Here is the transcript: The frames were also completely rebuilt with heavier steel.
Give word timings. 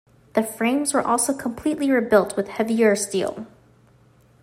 The 0.33 0.41
frames 0.41 0.95
were 0.95 1.05
also 1.05 1.31
completely 1.31 1.91
rebuilt 1.91 2.35
with 2.35 2.47
heavier 2.47 2.95
steel. 2.95 3.45